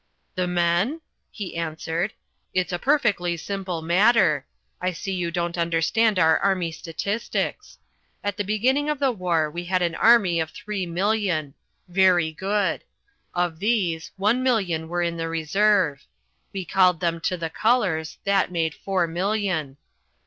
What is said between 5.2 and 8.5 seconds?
don't understand our army statistics. At the